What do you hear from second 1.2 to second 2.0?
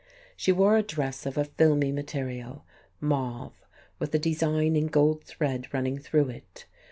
of a filmy